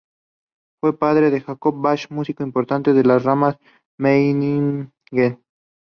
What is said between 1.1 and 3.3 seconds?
de Jacob Bach, músico importante de la